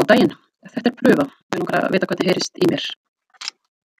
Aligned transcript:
Góðan 0.00 0.08
daginn, 0.16 0.30
þetta 0.64 0.88
er 0.88 0.94
prufa, 0.96 1.24
mig 1.52 1.58
langar 1.60 1.84
að 1.84 1.92
vita 1.92 2.06
hvernig 2.08 2.28
heyrist 2.30 2.54
í 2.56 2.68
mér. 2.70 2.84